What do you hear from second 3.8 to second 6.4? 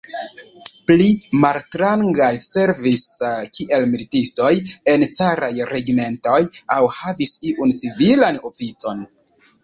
militistoj en caraj regimentoj